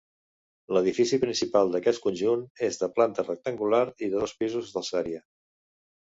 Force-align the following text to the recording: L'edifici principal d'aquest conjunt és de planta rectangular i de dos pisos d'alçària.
L'edifici 0.75 1.17
principal 1.23 1.73
d'aquest 1.75 2.01
conjunt 2.05 2.41
és 2.67 2.79
de 2.83 2.89
planta 2.95 3.25
rectangular 3.27 3.83
i 4.07 4.09
de 4.15 4.23
dos 4.23 4.33
pisos 4.39 4.71
d'alçària. 4.79 5.21